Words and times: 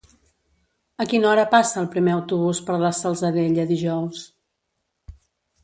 A 1.03 1.05
quina 1.11 1.29
hora 1.31 1.43
passa 1.51 1.77
el 1.83 1.89
primer 1.97 2.15
autobús 2.15 2.63
per 2.71 2.79
la 2.85 2.93
Salzadella 3.03 3.69
dijous? 3.75 4.27